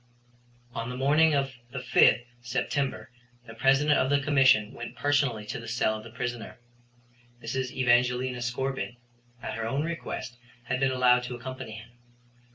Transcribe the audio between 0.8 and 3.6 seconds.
the morning of the 5th September the